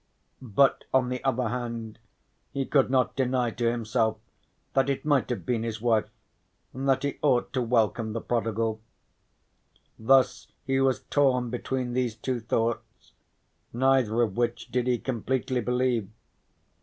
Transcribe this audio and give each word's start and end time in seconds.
But 0.41 0.85
on 0.91 1.09
the 1.09 1.23
other 1.23 1.49
hand 1.49 1.99
he 2.51 2.65
could 2.65 2.89
not 2.89 3.15
deny 3.15 3.51
to 3.51 3.69
himself 3.69 4.17
that 4.73 4.89
it 4.89 5.05
might 5.05 5.29
have 5.29 5.45
been 5.45 5.61
his 5.61 5.79
wife, 5.79 6.09
and 6.73 6.89
that 6.89 7.03
he 7.03 7.19
ought 7.21 7.53
to 7.53 7.61
welcome 7.61 8.13
the 8.13 8.19
prodigal. 8.21 8.81
Thus 9.99 10.47
he 10.65 10.79
was 10.81 11.03
torn 11.11 11.51
between 11.51 11.93
these 11.93 12.15
two 12.15 12.39
thoughts, 12.39 13.11
neither 13.73 14.23
of 14.23 14.37
which 14.37 14.71
did 14.71 14.87
he 14.87 14.97
completely 14.97 15.61
believe. 15.61 16.09